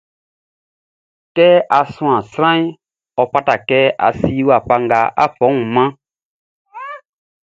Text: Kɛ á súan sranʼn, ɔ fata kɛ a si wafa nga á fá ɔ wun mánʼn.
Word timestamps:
Kɛ 1.35 1.47
á 1.77 1.79
súan 1.93 2.19
sranʼn, 2.31 2.65
ɔ 3.21 3.23
fata 3.31 3.55
kɛ 3.67 3.79
a 4.05 4.07
si 4.19 4.33
wafa 4.49 4.75
nga 4.85 4.99
á 5.23 5.25
fá 5.35 5.45
ɔ 5.47 5.53
wun 5.53 5.59
mánʼn. 5.75 5.93